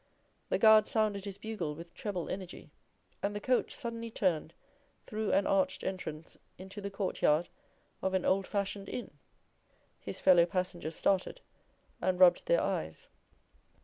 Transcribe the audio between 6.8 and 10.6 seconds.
the court yard of an old fashioned inn. His fellow